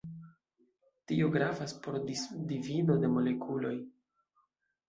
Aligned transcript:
Tio 1.11 1.27
gravas 1.35 1.75
por 1.83 1.99
disdivido 2.07 2.97
de 3.05 3.13
molekuloj. 3.19 3.77